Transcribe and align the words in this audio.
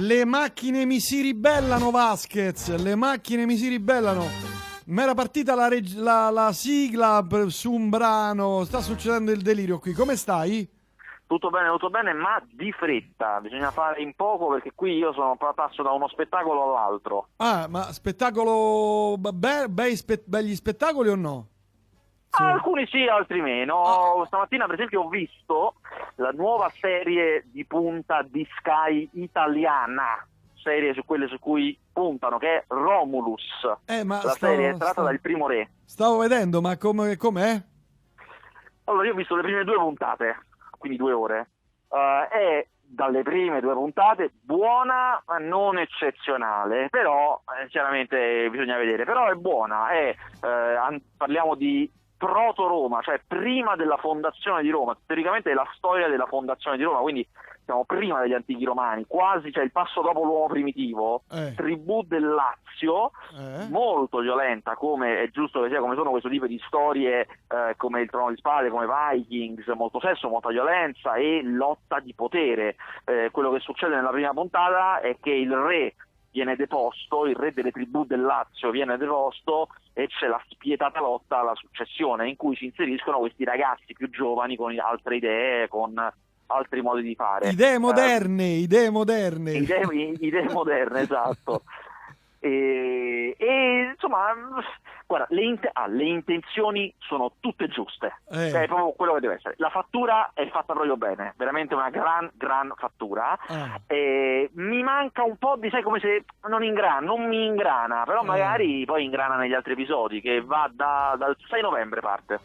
Le 0.00 0.24
macchine 0.24 0.84
mi 0.84 1.00
si 1.00 1.20
ribellano, 1.22 1.90
Vasquez. 1.90 2.74
Le 2.76 2.94
macchine 2.94 3.44
mi 3.46 3.56
si 3.56 3.68
ribellano. 3.68 4.24
M'era 4.86 5.14
partita 5.14 5.54
la, 5.54 5.68
reg- 5.68 5.96
la- 5.96 6.30
la 6.30 6.52
sigla 6.52 7.26
su 7.48 7.72
un 7.72 7.88
brano. 7.88 8.64
Sta 8.64 8.80
succedendo 8.80 9.32
il 9.32 9.42
delirio 9.42 9.78
qui. 9.78 9.92
Come 9.92 10.16
stai? 10.16 10.68
Tutto 11.26 11.50
bene, 11.50 11.68
tutto 11.70 11.90
bene, 11.90 12.14
ma 12.14 12.42
di 12.50 12.72
fretta, 12.72 13.38
bisogna 13.42 13.70
fare 13.70 14.00
in 14.00 14.14
poco 14.16 14.48
perché 14.48 14.72
qui 14.74 14.92
io 14.96 15.12
sono, 15.12 15.36
passo 15.54 15.82
da 15.82 15.90
uno 15.90 16.08
spettacolo 16.08 16.62
all'altro. 16.70 17.28
Ah, 17.36 17.66
ma 17.68 17.92
spettacolo. 17.92 19.16
Be- 19.18 19.68
bei 19.68 19.94
spe- 19.94 20.22
begli 20.24 20.54
spettacoli 20.54 21.10
o 21.10 21.16
no? 21.16 21.46
Sì. 22.38 22.44
Alcuni 22.44 22.86
sì, 22.86 23.04
altri 23.06 23.40
meno. 23.40 24.22
Stamattina, 24.26 24.66
per 24.66 24.74
esempio, 24.76 25.02
ho 25.02 25.08
visto 25.08 25.74
la 26.16 26.30
nuova 26.30 26.70
serie 26.80 27.42
di 27.46 27.64
punta 27.64 28.22
di 28.22 28.46
Sky 28.58 29.08
italiana, 29.14 30.24
serie 30.54 30.94
su 30.94 31.04
quelle 31.04 31.26
su 31.26 31.38
cui 31.40 31.76
puntano, 31.92 32.38
che 32.38 32.58
è 32.58 32.64
Romulus. 32.68 33.42
Eh, 33.86 34.04
la 34.04 34.18
stavo- 34.18 34.34
serie 34.34 34.68
è 34.70 34.76
tratta 34.76 34.92
stavo- 34.92 35.08
dal 35.08 35.20
primo 35.20 35.48
re. 35.48 35.70
Stavo 35.84 36.18
vedendo, 36.18 36.60
ma 36.60 36.76
come, 36.76 37.16
com'è? 37.16 37.60
Allora, 38.84 39.06
io 39.06 39.12
ho 39.12 39.16
visto 39.16 39.34
le 39.36 39.42
prime 39.42 39.64
due 39.64 39.76
puntate, 39.76 40.38
quindi 40.78 40.96
due 40.96 41.12
ore. 41.12 41.48
Eh, 41.90 42.28
è 42.30 42.66
dalle 42.90 43.22
prime 43.22 43.60
due 43.60 43.74
puntate 43.74 44.30
buona, 44.40 45.22
ma 45.26 45.38
non 45.38 45.76
eccezionale. 45.78 46.88
Però, 46.88 47.42
eh, 47.60 47.66
chiaramente 47.68 48.48
bisogna 48.50 48.76
vedere. 48.78 49.04
Però 49.04 49.26
è 49.28 49.34
buona. 49.34 49.90
È, 49.90 50.14
eh, 50.42 50.48
an- 50.48 51.00
parliamo 51.16 51.54
di 51.54 51.90
proto 52.18 52.66
Roma, 52.66 53.00
cioè 53.00 53.20
prima 53.26 53.76
della 53.76 53.96
fondazione 53.96 54.62
di 54.62 54.70
Roma. 54.70 54.96
Teoricamente 55.06 55.50
è 55.50 55.54
la 55.54 55.68
storia 55.76 56.08
della 56.08 56.26
fondazione 56.26 56.76
di 56.76 56.82
Roma, 56.82 56.98
quindi 56.98 57.26
siamo 57.64 57.84
prima 57.84 58.20
degli 58.20 58.32
antichi 58.32 58.64
romani, 58.64 59.04
quasi, 59.06 59.52
cioè 59.52 59.62
il 59.62 59.72
passo 59.72 60.00
dopo 60.00 60.24
l'uomo 60.24 60.46
primitivo. 60.46 61.22
Eh. 61.30 61.52
Tribù 61.54 62.02
del 62.02 62.26
Lazio, 62.26 63.12
Eh? 63.36 63.68
molto 63.68 64.20
violenta, 64.20 64.74
come 64.74 65.22
è 65.22 65.30
giusto 65.30 65.60
che 65.62 65.68
sia, 65.68 65.80
come 65.80 65.94
sono 65.94 66.10
questo 66.10 66.30
tipo 66.30 66.46
di 66.46 66.58
storie 66.66 67.26
eh, 67.48 67.74
come 67.76 68.00
il 68.00 68.08
Trono 68.08 68.30
di 68.30 68.36
Spade, 68.36 68.70
come 68.70 68.86
Vikings, 68.86 69.66
molto 69.68 70.00
sesso, 70.00 70.28
molta 70.28 70.48
violenza 70.48 71.14
e 71.14 71.42
lotta 71.44 72.00
di 72.00 72.14
potere. 72.14 72.76
Eh, 73.04 73.28
quello 73.30 73.50
che 73.50 73.60
succede 73.60 73.94
nella 73.94 74.10
prima 74.10 74.32
puntata 74.32 75.00
è 75.00 75.16
che 75.20 75.32
il 75.32 75.54
re 75.54 75.94
viene 76.30 76.56
deposto, 76.56 77.26
il 77.26 77.34
re 77.34 77.52
delle 77.52 77.70
tribù 77.70 78.04
del 78.04 78.20
Lazio 78.22 78.70
viene 78.70 78.96
deposto 78.96 79.68
e 79.92 80.06
c'è 80.06 80.26
la 80.26 80.40
spietata 80.48 81.00
lotta 81.00 81.40
alla 81.40 81.54
successione 81.54 82.28
in 82.28 82.36
cui 82.36 82.54
si 82.56 82.66
inseriscono 82.66 83.18
questi 83.18 83.44
ragazzi 83.44 83.94
più 83.94 84.08
giovani 84.10 84.56
con 84.56 84.74
altre 84.78 85.16
idee, 85.16 85.68
con 85.68 85.94
altri 86.46 86.80
modi 86.82 87.02
di 87.02 87.14
fare. 87.14 87.48
Idee 87.50 87.74
Eh, 87.74 87.78
moderne, 87.78 88.44
idee 88.44 88.90
moderne. 88.90 89.52
idee, 89.52 90.14
idee 90.20 90.48
moderne, 90.52 91.00
esatto. 91.00 91.62
E, 92.40 93.34
e, 93.36 93.90
insomma, 93.94 94.26
guarda, 95.08 95.26
le, 95.30 95.42
int- 95.42 95.70
ah, 95.72 95.86
le 95.86 96.04
intenzioni 96.04 96.92
sono 96.98 97.32
tutte 97.40 97.66
giuste, 97.68 98.18
Eh. 98.30 98.50
Cioè, 98.50 98.62
è 98.62 98.66
proprio 98.66 98.92
quello 98.92 99.14
che 99.14 99.20
deve 99.20 99.34
essere. 99.36 99.54
La 99.56 99.70
fattura 99.70 100.32
è 100.34 100.46
fatta 100.50 100.74
proprio 100.74 100.98
bene, 100.98 101.32
veramente 101.38 101.74
una 101.74 101.88
gran, 101.88 102.30
gran 102.34 102.72
fattura. 102.76 103.36
Ah. 103.48 103.80
E 103.86 104.50
mi 104.54 104.82
manca 104.82 105.22
un 105.24 105.36
po' 105.38 105.56
di, 105.56 105.70
sai, 105.70 105.82
come 105.82 105.98
se 105.98 106.24
non 106.48 106.62
ingrana, 106.62 107.00
non 107.00 107.26
mi 107.26 107.46
ingrana, 107.46 108.04
però 108.04 108.20
Eh. 108.22 108.26
magari 108.26 108.84
poi 108.84 109.04
ingrana 109.04 109.36
negli 109.36 109.54
altri 109.54 109.72
episodi, 109.72 110.20
che 110.20 110.42
va 110.42 110.70
da- 110.70 111.16
dal 111.18 111.34
6 111.48 111.62
novembre 111.62 112.00
parte. 112.02 112.38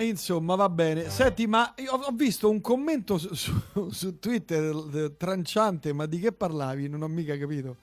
Insomma, 0.00 0.56
va 0.56 0.68
bene. 0.68 1.02
Senti, 1.02 1.46
ma 1.46 1.72
ho 1.90 2.10
visto 2.12 2.50
un 2.50 2.60
commento 2.60 3.18
su, 3.18 3.32
su- 3.34 3.88
su 3.90 4.18
Twitter 4.18 4.72
eh, 4.94 5.16
tranciante, 5.16 5.92
ma 5.92 6.06
di 6.06 6.18
che 6.18 6.32
parlavi? 6.32 6.88
Non 6.88 7.02
ho 7.02 7.06
mica 7.08 7.36
capito. 7.38 7.76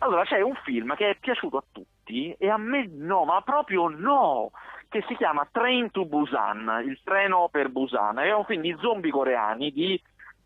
Allora, 0.00 0.22
c'è 0.24 0.40
un 0.42 0.54
film 0.64 0.94
che 0.94 1.10
è 1.10 1.16
piaciuto 1.18 1.56
a 1.56 1.64
tutti 1.72 1.86
e 2.38 2.48
a 2.48 2.56
me 2.56 2.88
no, 2.90 3.24
ma 3.24 3.40
proprio 3.42 3.88
no, 3.88 4.50
che 4.88 5.04
si 5.06 5.14
chiama 5.16 5.46
Train 5.50 5.90
to 5.90 6.06
Busan, 6.06 6.82
il 6.84 7.00
treno 7.04 7.48
per 7.50 7.68
Busan. 7.68 8.18
È 8.18 8.32
un 8.34 8.44
film 8.44 8.62
di 8.62 8.76
zombie 8.80 9.10
coreani 9.10 9.70
di, 9.70 10.00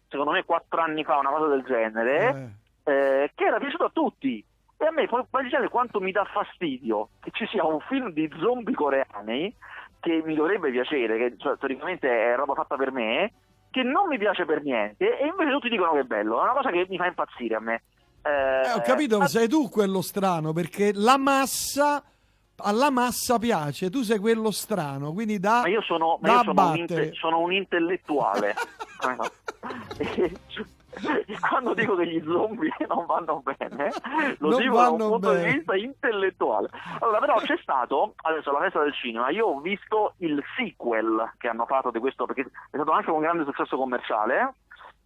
secondo 0.09 0.33
me, 0.33 0.45
quattro 0.45 0.81
anni 0.81 1.05
fa, 1.05 1.19
una 1.19 1.31
cosa 1.31 1.47
del 1.47 1.63
genere, 1.63 2.55
Eh. 2.85 2.93
eh, 2.93 3.33
che 3.35 3.45
era 3.45 3.59
piaciuto 3.59 3.85
a 3.85 3.91
tutti. 3.91 4.45
E 4.77 4.85
a 4.85 4.91
me, 4.91 5.07
puoi 5.07 5.23
immaginare 5.31 5.69
quanto 5.69 6.01
mi 6.01 6.11
dà 6.11 6.25
fastidio 6.25 7.11
che 7.21 7.31
ci 7.33 7.47
sia 7.47 7.65
un 7.65 7.79
film 7.81 8.11
di 8.11 8.29
zombie 8.41 8.75
coreani 8.75 9.55
che 10.01 10.21
mi 10.25 10.35
dovrebbe 10.35 10.73
piacere, 10.73 11.17
che 11.17 11.37
cioè, 11.39 11.57
teoricamente 11.57 12.09
è 12.09 12.35
roba 12.35 12.55
fatta 12.55 12.75
per 12.75 12.91
me, 12.91 13.33
che 13.71 13.85
non 13.85 14.09
mi 14.09 14.19
piace 14.19 14.45
per 14.45 14.61
niente, 14.63 15.17
e 15.17 15.27
invece 15.27 15.53
tutti 15.53 15.69
dicono 15.69 15.93
che 15.93 16.01
è 16.01 16.05
bello. 16.05 16.41
È 16.41 16.43
una 16.43 16.53
cosa 16.53 16.71
che 16.71 16.85
mi 16.89 16.97
fa 16.97 17.07
impazzire 17.07 17.55
a 17.55 17.61
me. 17.61 17.83
Eh, 18.23 18.69
Eh, 18.69 18.73
ho 18.73 18.81
capito, 18.83 19.19
ma- 19.19 19.27
sei 19.27 19.49
tu 19.49 19.69
quello 19.69 20.01
strano, 20.03 20.53
perché 20.53 20.93
la 20.95 21.17
massa 21.19 22.03
alla 22.65 22.91
massa 22.91 23.39
piace, 23.41 23.91
tu 23.91 24.03
sei 24.03 24.19
quello 24.19 24.53
strano, 24.53 25.13
quindi 25.13 25.41
da 25.41 25.63
Ma 25.63 25.69
io 25.69 25.83
sono, 25.83 26.19
ma 26.21 26.29
io 26.31 26.43
sono, 26.45 26.69
un, 26.71 26.77
inte- 26.77 27.13
sono 27.15 27.39
un 27.41 27.53
intellettuale. 27.53 28.55
E- 29.99 30.37
e 31.27 31.39
quando 31.41 31.73
dico 31.75 31.97
che 31.97 32.07
gli 32.07 32.23
zombie 32.25 32.71
non 32.87 33.07
vanno 33.07 33.43
bene, 33.43 33.91
lo 34.39 34.51
Non 34.51 34.61
dico 34.61 34.77
da 34.77 34.91
un 34.91 34.99
punto 34.99 35.31
bene. 35.33 35.45
di 35.51 35.57
vista 35.57 35.75
intellettuale. 35.75 36.69
Allora, 37.01 37.19
però 37.19 37.37
c'è 37.41 37.59
stato, 37.63 38.15
adesso 38.23 38.51
alla 38.51 38.61
festa 38.61 38.83
del 38.83 38.93
cinema, 38.93 39.31
io 39.31 39.47
ho 39.47 39.61
visto 39.61 40.15
il 40.19 40.43
sequel 40.57 41.33
che 41.39 41.49
hanno 41.49 41.65
fatto 41.67 41.91
di 41.91 41.99
questo, 41.99 42.27
perché 42.27 42.43
è 42.43 42.77
stato 42.77 42.91
anche 42.93 43.11
un 43.11 43.21
grande 43.21 43.45
successo 43.45 43.77
commerciale. 43.77 44.55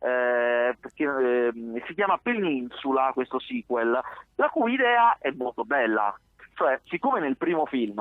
Eh, 0.06 0.77
perché 0.81 1.05
eh, 1.05 1.83
si 1.84 1.94
chiama 1.94 2.17
Peninsula 2.19 3.11
questo 3.12 3.41
sequel, 3.41 4.00
la 4.37 4.49
cui 4.50 4.75
idea 4.75 5.19
è 5.19 5.33
molto 5.33 5.65
bella. 5.65 6.17
Cioè, 6.55 6.81
siccome 6.84 7.19
nel 7.19 7.37
primo 7.37 7.67
film 7.67 7.99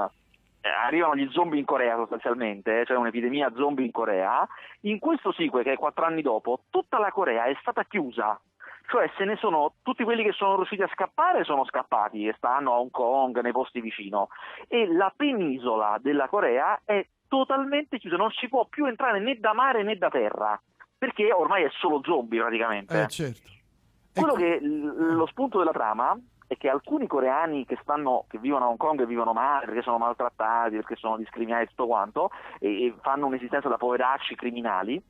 eh, 0.61 0.69
arrivano 0.69 1.15
gli 1.15 1.27
zombie 1.31 1.59
in 1.59 1.65
Corea 1.65 1.95
sostanzialmente, 1.95 2.85
cioè 2.85 2.97
un'epidemia 2.97 3.51
zombie 3.55 3.85
in 3.85 3.91
Corea, 3.91 4.47
in 4.81 4.99
questo 4.99 5.31
sequel 5.31 5.63
che 5.63 5.73
è 5.73 5.77
quattro 5.77 6.05
anni 6.05 6.21
dopo, 6.21 6.59
tutta 6.69 6.99
la 6.99 7.11
Corea 7.11 7.45
è 7.45 7.57
stata 7.59 7.83
chiusa. 7.85 8.39
Cioè 8.87 9.09
se 9.17 9.25
ne 9.25 9.35
sono, 9.37 9.73
tutti 9.81 10.03
quelli 10.03 10.21
che 10.21 10.31
sono 10.31 10.57
riusciti 10.57 10.83
a 10.83 10.89
scappare 10.93 11.43
sono 11.43 11.65
scappati 11.65 12.27
e 12.27 12.35
stanno 12.37 12.71
a 12.71 12.77
Hong 12.77 12.91
Kong, 12.91 13.41
nei 13.41 13.51
posti 13.51 13.81
vicino. 13.81 14.27
E 14.67 14.85
la 14.93 15.11
penisola 15.15 15.97
della 15.99 16.27
Corea 16.27 16.79
è 16.85 17.03
totalmente 17.27 17.97
chiusa, 17.97 18.15
non 18.15 18.29
si 18.29 18.47
può 18.47 18.65
più 18.65 18.85
entrare 18.85 19.19
né 19.19 19.39
da 19.39 19.53
mare 19.53 19.81
né 19.81 19.97
da 19.97 20.09
terra, 20.09 20.61
perché 20.97 21.31
ormai 21.31 21.63
è 21.63 21.69
solo 21.79 22.01
zombie 22.03 22.39
praticamente. 22.39 23.01
Eh, 23.01 23.07
certo. 23.07 23.49
Quello 24.13 24.33
Ecco, 24.33 24.41
che 24.41 24.59
l- 24.61 25.15
lo 25.15 25.25
spunto 25.27 25.57
della 25.57 25.71
trama 25.71 26.17
è 26.47 26.57
che 26.57 26.69
alcuni 26.69 27.07
coreani 27.07 27.65
che 27.65 27.77
stanno, 27.81 28.25
che 28.29 28.37
vivono 28.37 28.65
a 28.65 28.67
Hong 28.69 28.77
Kong 28.77 29.01
e 29.01 29.05
vivono 29.05 29.33
male 29.33 29.65
perché 29.65 29.81
sono 29.81 29.97
maltrattati, 29.97 30.75
perché 30.75 30.95
sono 30.95 31.17
discriminati 31.17 31.63
e 31.63 31.67
tutto 31.67 31.87
quanto, 31.87 32.29
e, 32.59 32.85
e 32.85 32.95
fanno 33.01 33.25
un'esistenza 33.25 33.67
da 33.67 33.77
poveracci 33.77 34.35
criminali, 34.35 35.01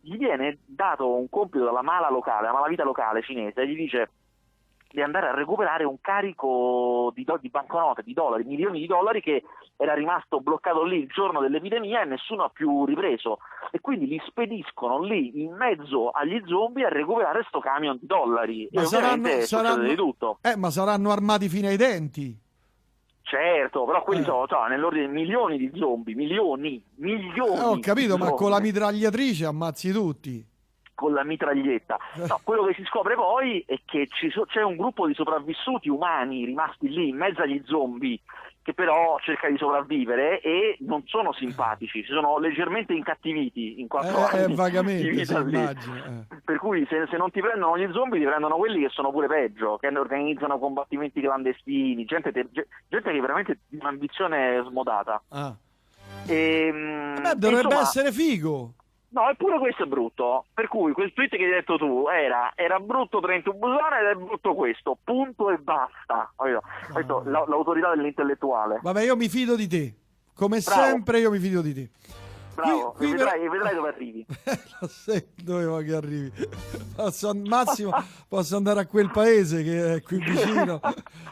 gli 0.00 0.16
viene 0.16 0.58
dato 0.64 1.14
un 1.16 1.28
compito 1.28 1.64
dalla 1.64 1.82
mala 1.82 2.10
locale, 2.10 2.46
la 2.46 2.52
malavita 2.52 2.84
locale 2.84 3.22
cinese, 3.22 3.60
e 3.60 3.68
gli 3.68 3.76
dice 3.76 4.10
di 4.90 5.02
andare 5.02 5.28
a 5.28 5.34
recuperare 5.34 5.84
un 5.84 6.00
carico 6.00 7.12
di, 7.14 7.22
do- 7.24 7.38
di 7.40 7.50
banconote, 7.50 8.02
di 8.02 8.14
dollari, 8.14 8.44
milioni 8.44 8.80
di 8.80 8.86
dollari 8.86 9.20
che 9.20 9.44
era 9.76 9.92
rimasto 9.94 10.40
bloccato 10.40 10.82
lì 10.84 11.00
il 11.00 11.08
giorno 11.08 11.40
dell'epidemia 11.40 12.00
e 12.02 12.06
nessuno 12.06 12.44
ha 12.44 12.48
più 12.48 12.84
ripreso. 12.86 13.38
E 13.70 13.80
quindi 13.80 14.06
li 14.06 14.20
spediscono 14.26 15.02
lì 15.02 15.42
in 15.42 15.52
mezzo 15.54 16.10
agli 16.10 16.42
zombie 16.46 16.86
a 16.86 16.88
recuperare 16.88 17.44
sto 17.48 17.60
camion 17.60 17.98
di 18.00 18.06
dollari. 18.06 18.66
Ma 18.72 18.82
e 18.82 18.84
saranno- 18.86 19.28
saranno- 19.40 19.86
di 19.88 19.94
tutto. 19.94 20.38
eh, 20.40 20.56
ma 20.56 20.70
saranno 20.70 21.10
armati 21.10 21.48
fino 21.48 21.68
ai 21.68 21.76
denti. 21.76 22.36
Certo, 23.22 23.84
però 23.84 24.02
quelli 24.02 24.22
Eh. 24.22 24.24
sono 24.24 24.46
cioè, 24.46 24.68
nell'ordine 24.70 25.06
di 25.06 25.12
milioni 25.12 25.58
di 25.58 25.70
zombie, 25.76 26.14
milioni, 26.14 26.82
milioni. 26.94 27.56
Eh, 27.60 27.62
ho 27.62 27.78
capito, 27.78 28.16
ma 28.16 28.30
con 28.30 28.48
la 28.48 28.58
mitragliatrice 28.58 29.44
ammazzi 29.44 29.92
tutti. 29.92 30.42
Con 30.98 31.12
la 31.12 31.22
mitraglietta. 31.22 31.96
Eh. 32.16 32.26
No, 32.26 32.40
quello 32.42 32.64
che 32.64 32.74
si 32.74 32.82
scopre 32.86 33.14
poi 33.14 33.62
è 33.68 33.78
che 33.84 34.08
ci 34.10 34.30
so- 34.30 34.46
c'è 34.46 34.62
un 34.62 34.74
gruppo 34.74 35.06
di 35.06 35.14
sopravvissuti 35.14 35.88
umani 35.88 36.44
rimasti 36.44 36.88
lì 36.88 37.10
in 37.10 37.16
mezzo 37.16 37.40
agli 37.42 37.62
zombie 37.66 38.18
che 38.60 38.74
però 38.74 39.16
cerca 39.20 39.48
di 39.48 39.56
sopravvivere 39.56 40.40
e 40.40 40.76
non 40.80 41.02
sono 41.06 41.32
simpatici, 41.32 42.02
si 42.02 42.12
sono 42.12 42.38
leggermente 42.38 42.92
incattiviti 42.94 43.80
in 43.80 43.86
quattro 43.86 44.18
Eh, 44.18 44.20
eh, 44.22 44.38
anni 44.40 44.46
di 44.48 44.54
vagamente, 44.56 45.32
immagino, 45.32 45.96
eh. 45.96 46.36
Per 46.44 46.58
cui 46.58 46.84
se, 46.90 47.06
se 47.08 47.16
non 47.16 47.30
ti 47.30 47.40
prendono 47.40 47.78
gli 47.78 47.88
zombie 47.92 48.18
ti 48.18 48.26
prendono 48.26 48.56
quelli 48.56 48.80
che 48.80 48.88
sono 48.90 49.12
pure 49.12 49.28
peggio, 49.28 49.78
che 49.78 49.86
organizzano 49.86 50.58
combattimenti 50.58 51.20
clandestini, 51.20 52.04
gente, 52.04 52.32
te- 52.32 52.48
ge- 52.50 52.66
gente 52.88 53.10
che 53.12 53.20
veramente 53.20 53.58
di 53.68 53.78
un'ambizione 53.80 54.62
smodata. 54.68 55.22
Ah. 55.28 55.54
Ehm, 56.26 57.22
Beh, 57.22 57.34
dovrebbe 57.36 57.62
insomma, 57.62 57.80
essere 57.80 58.12
figo. 58.12 58.72
No, 59.10 59.28
eppure 59.30 59.58
questo 59.58 59.84
è 59.84 59.86
brutto. 59.86 60.44
Per 60.52 60.68
cui 60.68 60.92
quel 60.92 61.12
tweet 61.14 61.30
che 61.30 61.44
hai 61.44 61.50
detto 61.50 61.76
tu 61.78 62.06
era, 62.08 62.52
era 62.54 62.78
brutto 62.78 63.20
Trento 63.20 63.52
Busone 63.52 64.00
ed 64.00 64.06
è 64.06 64.14
brutto 64.14 64.54
questo. 64.54 64.98
Punto 65.02 65.50
e 65.50 65.56
basta. 65.56 66.30
Questo, 66.92 67.22
la- 67.24 67.44
l'autorità 67.48 67.94
dell'intellettuale. 67.94 68.80
Vabbè, 68.82 69.02
io 69.02 69.16
mi 69.16 69.28
fido 69.28 69.56
di 69.56 69.66
te. 69.66 69.94
Come 70.34 70.60
Bravo. 70.60 70.80
sempre 70.82 71.20
io 71.20 71.30
mi 71.30 71.38
fido 71.38 71.62
di 71.62 71.74
te. 71.74 71.88
Bravo, 72.62 72.92
qui 72.96 73.06
e 73.06 73.10
vedrai, 73.12 73.30
però- 73.38 73.44
e 73.44 73.48
vedrai 73.50 73.74
dove 73.74 73.88
arrivi. 73.88 74.26
Lo 74.80 74.88
sai 74.88 75.26
dove 75.42 75.64
vuoi 75.66 75.84
che 75.84 75.94
arrivi? 75.94 76.32
Posso, 76.96 77.32
massimo 77.34 77.90
posso 78.26 78.56
andare 78.56 78.80
a 78.80 78.86
quel 78.86 79.10
paese 79.10 79.62
che 79.62 79.94
è 79.94 80.02
qui 80.02 80.18
vicino, 80.18 80.80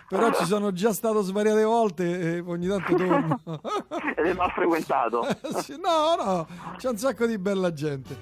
però 0.09 0.33
ci 0.33 0.45
sono 0.45 0.73
già 0.73 0.93
stato 0.93 1.23
svariate 1.23 1.65
volte 1.65 2.37
e 2.37 2.41
ogni 2.47 2.69
tanto 2.69 2.95
torno. 2.95 3.41
Ed 4.17 4.25
è 4.27 4.33
mal 4.35 4.51
frequentato. 4.53 5.27
Sì, 5.63 5.75
no, 5.83 6.15
no, 6.23 6.47
c'è 6.77 6.89
un 6.91 6.97
sacco 6.97 7.27
di 7.27 7.39
bella 7.39 7.73
gente. 7.73 8.17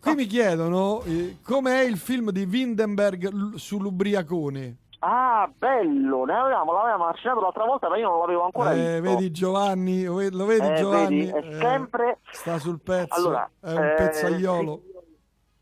Qui 0.00 0.14
mi 0.14 0.26
chiedono 0.26 1.02
eh, 1.04 1.36
com'è 1.42 1.80
il 1.82 1.96
film 1.96 2.30
di 2.32 2.42
Windenberg 2.42 3.30
l- 3.32 3.54
sull'ubriacone. 3.56 4.76
Ah, 5.02 5.29
bello, 5.48 6.24
ne 6.24 6.34
avevamo, 6.34 6.72
l'avevamo 6.72 7.06
accennato 7.06 7.40
l'altra 7.40 7.64
volta, 7.64 7.88
ma 7.88 7.96
io 7.96 8.08
non 8.08 8.18
l'avevo 8.20 8.44
ancora 8.44 8.72
Eh, 8.72 9.00
visto. 9.00 9.00
vedi 9.02 9.30
Giovanni, 9.30 10.04
lo 10.04 10.14
ve- 10.14 10.30
lo 10.30 10.44
vedi 10.44 10.66
Eh, 10.66 10.74
Giovanni? 10.74 11.18
vedi, 11.26 11.30
è 11.30 11.38
Eh, 11.46 11.58
sempre- 11.60 12.18
sta 12.30 12.58
sul 12.58 12.80
pezzo, 12.80 13.14
Allora, 13.14 13.50
è 13.60 13.72
un 13.72 13.86
eh, 13.86 13.94
pezzaiolo. 13.96 14.82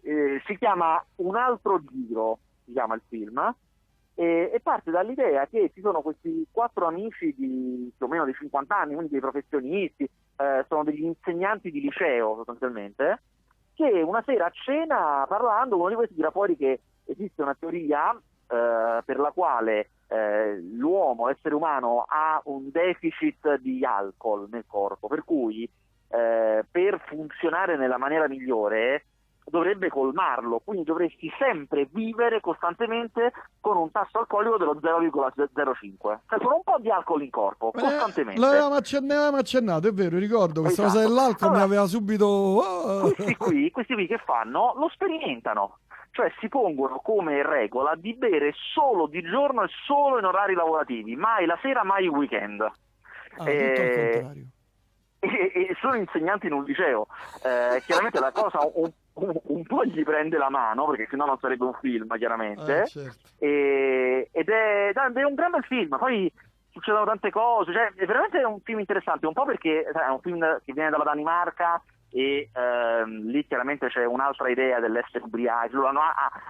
si, 0.01 0.09
eh, 0.09 0.43
si 0.47 0.57
chiama 0.59 1.05
Un 1.17 1.37
altro 1.37 1.81
giro, 1.91 2.39
si 2.65 2.73
chiama 2.73 2.95
il 2.95 3.03
film, 3.09 3.55
e, 4.15 4.61
parte 4.63 4.91
dall'idea 4.91 5.47
che 5.47 5.71
ci 5.73 5.81
sono 5.81 6.01
questi 6.03 6.47
quattro 6.51 6.87
amici 6.87 7.33
di 7.37 7.93
più 7.97 8.07
o 8.07 8.09
meno 8.09 8.25
di 8.25 8.35
50 8.35 8.77
anni, 8.77 8.95
quindi 8.95 9.13
dei 9.13 9.21
professionisti, 9.21 10.03
eh, 10.05 10.65
sono 10.69 10.83
degli 10.85 11.05
insegnanti 11.05 11.71
di 11.71 11.81
liceo 11.81 12.35
sostanzialmente, 12.37 13.23
che 13.75 13.85
una 14.03 14.21
sera 14.27 14.47
a 14.47 14.51
cena 14.51 15.25
parlando 15.29 15.77
uno 15.77 15.89
di 15.89 15.95
questi 15.95 16.17
tira 16.17 16.33
fuori 16.33 16.57
che 16.57 16.81
esiste 17.05 17.43
una 17.43 17.55
teoria 17.57 18.21
eh, 18.49 19.03
per 19.05 19.19
la 19.19 19.31
quale 19.31 19.91
eh, 20.09 20.59
l'uomo, 20.61 21.27
l'essere 21.29 21.55
umano, 21.55 22.05
ha 22.09 22.41
un 22.45 22.71
deficit 22.71 23.57
di 23.61 23.85
alcol 23.85 24.49
nel 24.51 24.65
corpo, 24.67 25.07
per 25.07 25.25
cui 25.25 25.69
eh, 26.11 26.65
per 26.71 27.03
funzionare 27.07 27.77
nella 27.77 27.99
maniera 27.99 28.27
migliore 28.29 29.05
dovrebbe 29.51 29.89
colmarlo, 29.89 30.61
quindi 30.63 30.85
dovresti 30.85 31.31
sempre 31.39 31.89
vivere 31.91 32.39
costantemente 32.41 33.33
con 33.61 33.79
un 33.79 33.91
tasso 33.91 34.19
alcolico 34.19 34.59
dello 34.59 34.75
0,05, 34.75 36.19
cioè 36.29 36.39
con 36.39 36.53
un 36.53 36.63
po' 36.63 36.77
di 36.81 36.91
alcol 36.91 37.23
in 37.23 37.31
corpo, 37.31 37.73
Eh, 37.75 37.81
costantemente. 37.81 38.39
L'avevamo 38.41 38.75
accen- 38.75 39.07
ne 39.07 39.15
avevamo 39.15 39.39
accennato, 39.39 39.89
è 39.89 39.93
vero, 39.93 40.19
ricordo 40.19 40.61
questa 40.61 40.85
Esatto. 40.85 40.99
cosa 40.99 41.09
dell'alcol 41.09 41.49
mi 41.49 41.55
Allora, 41.55 41.65
aveva 41.65 41.87
subito... 41.87 42.27
oh. 42.27 43.01
questi 43.01 43.37
qui, 43.37 43.71
questi 43.71 43.95
qui 43.95 44.07
che 44.07 44.19
fanno? 44.19 44.75
Lo 44.77 44.89
sperimentano, 44.91 45.79
cioè 46.19 46.33
si 46.41 46.49
pongono 46.49 46.99
come 46.99 47.45
regola 47.45 47.95
di 47.95 48.13
bere 48.15 48.53
solo 48.75 49.07
di 49.07 49.23
giorno 49.23 49.63
e 49.63 49.69
solo 49.87 50.19
in 50.19 50.25
orari 50.25 50.55
lavorativi, 50.55 51.15
mai 51.15 51.47
la 51.47 51.57
sera, 51.63 51.85
mai 51.85 52.03
il 52.03 52.09
weekend. 52.11 52.61
Ah, 52.61 53.49
Eh. 53.49 54.47
E, 55.21 55.53
e 55.71 55.77
sono 55.81 55.95
insegnanti 55.95 56.47
in 56.47 56.55
un 56.55 56.65
liceo. 56.65 57.07
Eh, 57.45 57.83
chiaramente 57.87 58.19
la 58.19 58.33
cosa 58.33 58.59
un, 58.75 58.91
un- 59.15 59.41
un 59.45 59.63
po' 59.65 59.85
gli 59.85 60.03
prende 60.03 60.39
la 60.39 60.49
mano, 60.51 60.87
perché 60.87 61.07
sennò 61.09 61.25
non 61.27 61.39
sarebbe 61.39 61.65
un 61.65 61.75
film, 61.81 62.17
chiaramente. 62.17 62.83
Eh, 62.83 62.87
certo. 62.87 63.19
E- 63.39 64.29
ed, 64.33 64.49
è, 64.49 64.93
è 64.93 65.23
un 65.25 65.35
gran 65.35 65.51
bel 65.53 65.65
film. 65.65 65.97
Poi 65.99 66.33
succedono 66.71 67.05
tante 67.05 67.31
cose, 67.31 67.73
cioè, 67.73 67.93
è 67.95 68.07
veramente 68.07 68.43
un 68.43 68.61
film 68.61 68.81
interessante, 68.81 69.27
un 69.27 69.33
po' 69.35 69.45
perché 69.45 69.83
è 69.85 70.09
un 70.11 70.21
film 70.21 70.61
che 70.65 70.73
viene 70.73 70.91
dalla 70.91 71.05
Danimarca 71.05 71.81
e 72.11 72.51
ehm, 72.53 73.27
lì 73.27 73.47
chiaramente 73.47 73.89
c'è 73.89 74.05
un'altra 74.05 74.49
idea 74.49 74.81
dell'essere 74.81 75.25
ubriachi, 75.25 75.75
loro 75.75 75.89
hanno 75.89 76.01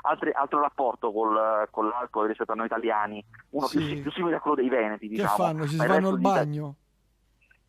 altri- 0.02 0.32
altro 0.32 0.60
rapporto 0.60 1.12
col, 1.12 1.66
con 1.70 1.88
l'alcol 1.88 2.28
rispetto 2.28 2.52
a 2.52 2.54
noi 2.54 2.66
italiani, 2.66 3.24
uno 3.50 3.66
più, 3.66 3.80
Sì. 3.80 3.96
più 4.00 4.10
simile 4.12 4.36
a 4.36 4.40
quello 4.40 4.56
dei 4.56 4.68
Veneti, 4.68 5.08
Che 5.08 5.14
diciamo. 5.16 5.34
fanno? 5.34 5.64
Resto 5.64 6.08
il 6.10 6.16
di- 6.16 6.22
bagno? 6.22 6.74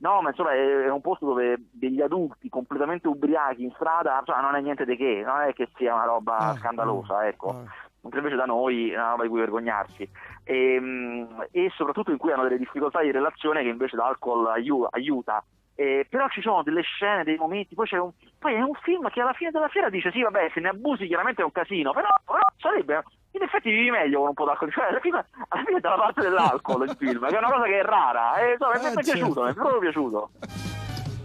No, 0.01 0.21
ma 0.21 0.29
insomma 0.29 0.53
è, 0.53 0.83
è 0.83 0.89
un 0.89 1.01
posto 1.01 1.25
dove 1.25 1.57
degli 1.71 1.99
adulti 2.01 2.47
completamente 2.47 3.07
ubriachi 3.09 3.63
in 3.63 3.71
strada, 3.71 4.17
insomma, 4.19 4.39
non 4.39 4.55
è 4.55 4.61
niente 4.61 4.85
di 4.85 4.95
che, 4.95 5.23
non 5.25 5.41
è 5.41 5.51
che 5.53 5.67
sia 5.75 5.93
una 5.93 6.05
roba 6.05 6.37
Ah, 6.37 6.55
scandalosa, 6.55 7.17
ah, 7.17 7.27
ecco. 7.27 7.49
ah. 7.49 7.63
Mentre 8.01 8.19
invece 8.21 8.37
da 8.37 8.45
noi 8.45 8.91
è 8.91 8.95
una 8.95 9.09
roba 9.09 9.23
di 9.23 9.29
cui 9.29 9.39
vergognarsi. 9.39 10.09
E, 10.45 10.77
mm, 10.79 11.41
e 11.51 11.69
soprattutto 11.75 12.11
in 12.11 12.17
cui 12.17 12.31
hanno 12.31 12.43
delle 12.43 12.57
difficoltà 12.57 13.01
di 13.01 13.11
relazione 13.11 13.61
che 13.61 13.67
invece 13.67 13.97
l'alcol 13.97 14.47
aiu- 14.47 14.87
aiuta. 14.89 15.43
E, 15.79 16.05
però 16.09 16.27
ci 16.27 16.41
sono 16.41 16.61
delle 16.61 16.81
scene, 16.81 17.23
dei 17.23 17.37
momenti, 17.37 17.73
poi, 17.73 17.87
c'è 17.87 17.97
un, 17.97 18.11
poi 18.37 18.53
è 18.53 18.59
un 18.61 18.73
film 18.83 19.09
che 19.11 19.21
alla 19.21 19.31
fine 19.31 19.49
della 19.49 19.69
fiera 19.69 19.89
dice 19.89 20.11
sì 20.11 20.21
vabbè 20.21 20.51
se 20.53 20.59
ne 20.59 20.67
abusi 20.67 21.07
chiaramente 21.07 21.41
è 21.41 21.45
un 21.45 21.53
casino, 21.53 21.93
però, 21.93 22.09
però 22.25 22.39
sarebbe, 22.57 23.01
in 23.31 23.43
effetti 23.43 23.69
vivi 23.71 23.89
meglio 23.89 24.19
con 24.19 24.27
un 24.27 24.33
po' 24.33 24.43
d'alcol, 24.43 24.73
cioè 24.73 24.87
alla 24.89 24.99
fine, 24.99 25.25
alla 25.47 25.63
fine 25.63 25.77
è 25.77 25.79
dalla 25.79 25.95
parte 25.95 26.19
dell'alcol 26.19 26.83
il 26.89 26.95
film, 26.99 27.25
che 27.29 27.33
è 27.33 27.37
una 27.37 27.49
cosa 27.51 27.63
che 27.63 27.79
è 27.79 27.83
rara, 27.83 28.35
e 28.41 28.51
insomma, 28.51 28.73
mi 28.77 28.85
Eh, 28.87 28.89
è 28.89 28.93
piaciuto, 29.03 29.33
certo. 29.33 29.41
mi 29.43 29.49
è 29.49 29.53
proprio 29.53 29.79
piaciuto. 29.79 30.29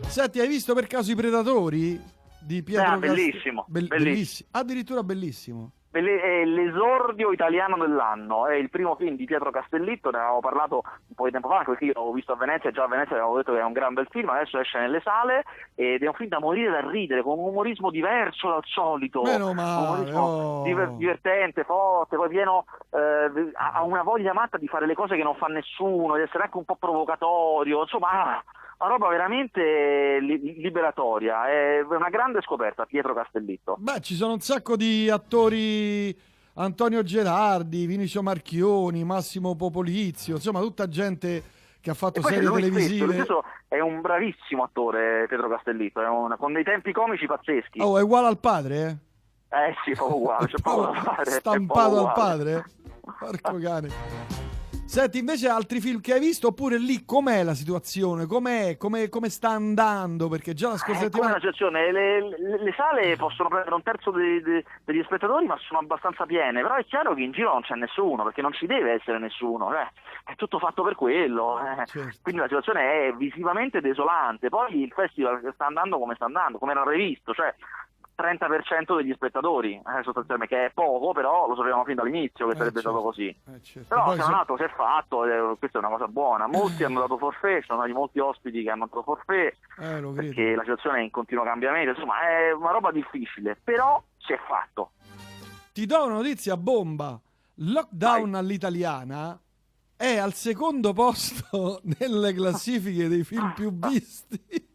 Senti, 0.06 0.39
hai 0.39 0.47
visto 0.47 0.73
per 0.73 0.87
caso 0.87 1.11
i 1.11 1.17
Predatori? 1.17 2.01
Di 2.39 2.62
Pietro 2.62 2.85
Ah, 2.85 2.89
Cast- 2.91 3.01
bellissimo, 3.01 3.65
bellissimo. 3.67 3.99
bellissi- 4.05 4.47
Addirittura 4.53 5.03
bellissimo. 5.03 5.73
È 5.94 6.44
l'esordio 6.44 7.31
italiano 7.31 7.76
dell'anno, 7.76 8.49
è 8.49 8.56
il 8.56 8.69
primo 8.69 8.96
film 8.96 9.14
di 9.14 9.26
Pietro 9.26 9.52
Castellitto, 9.52 10.11
ne 10.11 10.19
avevamo 10.19 10.41
parlato 10.41 10.82
un 10.85 11.14
po' 11.14 11.26
di 11.26 11.31
tempo 11.31 11.46
fa, 11.46 11.58
anche 11.58 11.70
perché 11.70 11.85
io 11.85 11.93
l'avevo 11.94 12.12
visto 12.12 12.32
a 12.32 12.37
Venezia, 12.37 12.73
già 12.73 12.82
a 12.82 12.88
Venezia 12.88 13.14
avevo 13.14 13.37
detto 13.37 13.52
che 13.52 13.61
è 13.61 13.64
un 13.64 13.73
gran 13.73 13.94
bel 13.94 14.08
film, 14.11 14.29
adesso 14.29 14.58
esce 14.58 14.81
nelle 14.81 15.00
sale 15.02 15.44
ed 15.76 16.02
è 16.02 16.08
un 16.08 16.14
film 16.14 16.31
da 16.31 16.41
morire 16.41 16.73
da 16.73 16.91
ridere, 16.91 17.23
con 17.23 17.38
un 17.38 17.46
umorismo 17.46 17.91
diverso 17.91 18.49
dal 18.49 18.64
solito, 18.64 19.23
Meno 19.23 19.50
un 19.50 19.55
male, 19.55 19.87
umorismo 19.87 20.20
oh. 20.20 20.62
diver- 20.64 20.96
divertente, 20.96 21.62
forte, 21.62 22.17
poi 22.17 22.29
pieno, 22.29 22.64
eh, 22.91 23.52
ha 23.52 23.73
ha 23.75 23.82
una 23.85 24.02
voglia 24.02 24.32
matta 24.32 24.58
di 24.58 24.67
fare 24.67 24.87
le 24.87 24.94
cose 24.94 25.14
che 25.14 25.23
non 25.23 25.37
fa 25.37 25.46
nessuno, 25.46 26.17
di 26.17 26.23
essere 26.23 26.43
anche 26.43 26.56
un 26.56 26.64
po' 26.64 26.75
provocatorio, 26.75 27.82
insomma... 27.82 28.43
Una 28.79 28.88
roba 28.91 29.09
veramente 29.09 30.19
li- 30.21 30.61
liberatoria, 30.61 31.49
è 31.49 31.81
una 31.82 32.09
grande 32.11 32.41
scoperta 32.43 32.85
Pietro 32.87 33.15
Castellitto. 33.15 33.76
Beh, 33.79 34.00
ci 34.00 34.15
sono 34.15 34.32
un 34.35 34.41
sacco 34.41 34.76
di 34.76 35.09
attori. 35.11 36.17
Antonio 36.56 37.03
Gerardi, 37.03 37.85
Vinicio 37.87 38.23
Marchioni, 38.23 39.03
Massimo 39.03 39.56
Popolizio, 39.56 40.37
insomma, 40.37 40.61
tutta 40.61 40.87
gente 40.88 41.43
che 41.81 41.91
ha 41.91 41.94
fatto 41.94 42.23
serie 42.23 42.43
lui 42.49 42.62
stesso, 42.62 42.71
televisive. 42.71 43.06
lui 43.17 43.26
è 43.67 43.81
un 43.81 44.00
bravissimo 44.00 44.62
attore 44.62 45.27
Pietro 45.27 45.49
Castellitto, 45.49 45.99
un- 46.00 46.37
con 46.38 46.53
dei 46.53 46.62
tempi 46.62 46.93
comici 46.93 47.27
pazzeschi. 47.27 47.81
Oh, 47.81 47.99
è 47.99 48.03
uguale 48.03 48.29
al 48.29 48.38
padre, 48.38 48.77
eh? 49.50 49.56
Eh 49.56 49.75
sì, 49.85 49.93
proprio 49.93 50.17
uguale, 50.19 50.47
c'è 50.47 50.61
poco 50.62 50.82
da 50.87 50.94
fare. 50.94 51.31
Stampato 51.31 52.06
al 52.06 52.12
padre? 52.12 52.65
Porco 53.19 53.59
cane. 53.61 54.44
Senti, 54.94 55.19
invece 55.19 55.49
altri 55.49 55.81
film 55.81 56.00
che 56.00 56.12
hai 56.12 56.20
visto, 56.20 56.46
oppure 56.46 56.79
lì 56.79 57.05
com'è 57.05 57.43
la 57.43 57.55
situazione? 57.55 58.26
Com'è? 58.26 58.76
Come, 58.76 59.08
come 59.08 59.29
sta 59.29 59.49
andando? 59.49 60.29
Perché 60.29 60.55
già 60.55 60.69
la 60.69 60.76
scorsa 60.76 61.00
Eh, 61.00 61.05
settimana... 61.06 61.31
una 61.32 61.41
situazione, 61.41 61.91
le, 61.91 62.20
le- 62.38 62.62
le 62.62 62.73
sale 62.76 63.17
possono 63.17 63.49
prendere 63.49 63.75
un 63.75 63.82
terzo 63.82 64.12
dei- 64.12 64.41
dei- 64.41 64.64
degli 64.85 65.02
spettatori, 65.02 65.46
ma 65.46 65.58
sono 65.67 65.81
abbastanza 65.81 66.26
piene. 66.26 66.62
Però 66.62 66.76
è 66.76 66.85
chiaro 66.85 67.12
che 67.14 67.23
in 67.23 67.32
giro 67.32 67.50
non 67.52 67.62
c'è 67.62 67.75
nessuno, 67.75 68.23
perché 68.23 68.41
non 68.41 68.52
ci 68.52 68.67
deve 68.67 68.93
essere 68.93 69.19
nessuno. 69.19 69.74
eh. 69.74 69.89
È 70.27 70.36
tutto 70.36 70.60
fatto 70.60 70.84
per 70.84 70.94
quello. 70.94 71.58
eh. 71.58 71.86
Certo. 71.86 72.19
Quindi 72.22 72.41
la 72.43 72.46
situazione 72.46 73.08
è 73.08 73.13
visivamente 73.15 73.81
desolante. 73.81 74.48
Poi 74.48 74.81
il 74.81 74.93
festival 74.94 75.41
sta 75.55 75.67
andando 75.67 75.98
come 75.98 76.15
sta 76.15 76.27
andando, 76.27 76.58
come 76.58 76.70
era 76.70 76.84
previsto, 76.84 77.34
cioè 77.34 77.53
30% 78.17 78.97
degli 78.97 79.13
spettatori, 79.15 79.75
eh, 79.75 80.03
sostanzialmente, 80.03 80.55
che 80.55 80.65
è 80.67 80.71
poco, 80.73 81.13
però 81.13 81.49
lo 81.49 81.56
sapevamo 81.56 81.85
fin 81.85 81.97
dall'inizio 81.97 82.47
che 82.47 82.53
Eh, 82.53 82.56
sarebbe 82.56 82.81
certo. 82.81 82.91
stato 82.91 83.03
così. 83.05 83.27
Eh, 83.29 83.63
certo. 83.63 83.89
Però 83.89 84.05
Poi 84.05 84.17
se 84.17 84.23
non 84.23 84.35
altro 84.35 84.56
si 84.56 84.63
è 84.63 84.69
fatto, 84.69 85.25
e 85.25 85.56
questa 85.59 85.79
è 85.79 85.81
una 85.81 85.91
cosa 85.91 86.06
buona. 86.09 86.47
Molti 86.47 86.85
hanno 86.85 87.01
dato 87.01 87.17
ci 87.61 87.67
sono 87.67 87.81
stati 87.81 87.93
molti 87.93 88.19
ospiti 88.21 88.63
che 88.63 88.71
hanno 88.71 88.87
dato 88.87 89.03
forfait, 89.03 89.56
Eh, 89.79 90.01
perché 90.15 90.55
la 90.55 90.63
situazione 90.63 90.99
è 90.99 91.03
in 91.03 91.11
continuo 91.11 91.44
cambiamento, 91.44 91.91
insomma 91.91 92.21
è 92.21 92.53
una 92.53 92.71
roba 92.71 92.91
difficile, 92.93 93.59
però 93.63 94.03
si 94.19 94.33
è 94.33 94.39
fatto. 94.47 94.93
Ti 95.73 95.87
do 95.87 96.05
una 96.05 96.15
notizia 96.15 96.56
bomba. 96.56 97.19
Lockdown 97.56 98.35
all'italiana 98.35 99.39
è 99.97 100.19
al 100.19 100.33
secondo 100.35 100.93
posto 100.93 101.81
nelle 101.99 102.33
classifiche 102.33 103.09
dei 103.09 103.23
film 103.25 103.53
più 103.55 103.71
visti. 103.79 104.73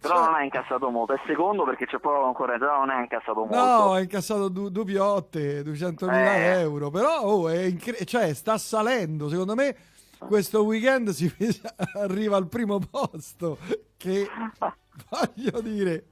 Però 0.00 0.14
Cioè- 0.14 0.24
non 0.24 0.34
ha 0.34 0.42
incassato 0.42 0.90
molto, 0.90 1.12
è 1.14 1.20
secondo 1.26 1.64
perché 1.64 1.86
c'è 1.86 1.98
poca 1.98 2.18
concorrenza, 2.20 2.66
però 2.66 2.78
non 2.84 2.90
è 2.90 3.00
incassato 3.00 3.34
molto. 3.40 3.54
No, 3.56 3.92
ha 3.92 4.00
incassato 4.00 4.48
du- 4.48 4.68
due 4.70 4.84
piotte, 4.84 5.62
200.000 5.62 6.34
Eh. 6.36 6.60
euro. 6.60 6.90
Però 6.90 7.20
oh, 7.20 7.48
è 7.48 7.62
incre- 7.62 8.04
cioè, 8.04 8.32
sta 8.34 8.58
salendo. 8.58 9.28
Secondo 9.28 9.54
me 9.54 9.76
questo 10.18 10.64
weekend 10.64 11.10
si 11.10 11.32
arriva 11.94 12.36
al 12.36 12.48
primo 12.48 12.78
posto. 12.80 13.58
Che 13.96 14.28
voglio 15.10 15.60
dire, 15.60 16.04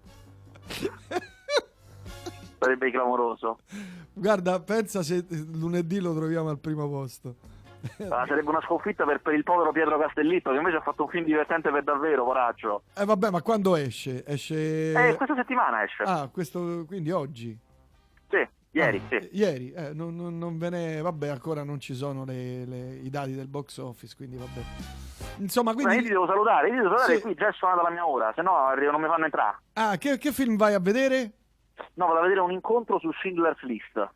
Sarebbe 2.59 2.91
clamoroso. 2.91 3.59
guarda, 4.13 4.59
pensa 4.61 5.03
se 5.03 5.25
lunedì 5.53 6.01
lo 6.01 6.15
troviamo 6.15 6.49
al 6.49 6.59
primo 6.59 6.89
posto. 6.89 7.35
Ah, 8.09 8.25
sarebbe 8.27 8.49
una 8.49 8.61
sconfitta 8.63 9.05
per, 9.05 9.21
per 9.21 9.35
il 9.35 9.43
povero 9.43 9.73
Pietro 9.73 9.99
Castellitto, 9.99 10.51
che 10.51 10.57
invece 10.57 10.77
ha 10.77 10.81
fatto 10.83 11.05
un 11.05 11.09
film 11.09 11.25
divertente 11.25 11.71
per 11.71 11.83
davvero, 11.83 12.25
coraggio. 12.25 12.83
Eh 12.97 13.05
vabbè, 13.05 13.31
ma 13.31 13.43
quando 13.43 13.77
esce? 13.77 14.25
Esce 14.27 14.93
Eh, 14.93 15.15
questa 15.17 15.35
settimana 15.35 15.83
esce. 15.85 16.03
Ah, 16.05 16.29
questo 16.33 16.85
quindi 16.87 17.11
oggi. 17.11 17.57
Sì, 18.29 18.47
ieri, 18.73 18.99
Ah, 19.05 19.09
sì. 19.09 19.15
eh, 19.17 19.29
Ieri, 19.33 19.73
eh, 19.73 19.93
non, 19.95 20.15
non- 20.17 20.37
non 20.39 20.59
ve 20.59 20.71
ne... 20.71 21.01
Vabbè, 21.01 21.29
ancora 21.29 21.63
non 21.65 21.79
ci 21.81 21.95
sono 21.95 22.25
le- 22.25 22.65
le- 22.65 22.95
i 23.03 23.11
dati 23.11 23.35
del 23.35 23.47
box 23.49 23.79
office, 23.79 24.15
quindi 24.17 24.37
vabbè. 24.37 24.61
Insomma, 25.39 25.73
Ma 25.73 25.81
io 25.81 25.87
ti 25.89 25.93
quindi... 25.95 26.09
devo 26.11 26.27
salutare, 26.27 26.69
io 26.69 26.75
ti 26.75 26.81
devo 26.81 26.89
salutare 26.97 27.17
Sì. 27.17 27.23
qui 27.23 27.35
già 27.35 27.49
è 27.49 27.53
suonata 27.53 27.83
la 27.83 27.91
mia 27.91 28.07
ora, 28.07 28.33
se 28.35 28.43
no 28.43 28.73
non 28.75 29.01
mi 29.01 29.07
fanno 29.07 29.25
entrare. 29.25 29.57
Ah, 29.75 29.97
che, 29.97 30.19
che 30.19 30.33
film 30.33 30.57
vai 30.57 30.75
a 30.75 30.81
vedere? 30.81 31.33
No, 31.95 32.07
vado 32.07 32.19
a 32.21 32.23
vedere 32.23 32.41
un 32.41 32.53
incontro 32.53 32.99
su 32.99 33.11
Schindler's 33.13 33.61
List. 33.63 34.09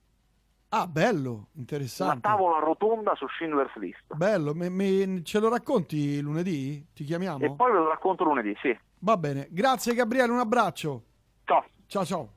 Ah, 0.72 0.86
bello, 0.86 1.30
Una 1.32 1.48
interessante. 1.54 2.20
tavola 2.20 2.58
rotonda 2.60 3.14
su 3.16 3.26
Schindler's 3.26 3.74
List. 3.76 4.14
Bello, 4.14 4.54
me- 4.54 4.68
me- 4.68 5.22
ce 5.24 5.40
lo 5.40 5.48
racconti 5.48 6.20
lunedì? 6.20 6.86
Ti 6.94 7.02
chiamiamo? 7.02 7.44
E 7.44 7.50
poi 7.50 7.72
ve 7.72 7.78
lo 7.78 7.88
racconto 7.88 8.22
lunedì, 8.22 8.54
sì. 8.62 8.76
Va 9.00 9.16
bene, 9.16 9.48
grazie 9.50 9.94
Gabriele, 9.94 10.30
un 10.30 10.38
abbraccio. 10.38 11.04
Ciao. 11.44 11.64
Ciao 11.86 12.04
ciao. 12.04 12.32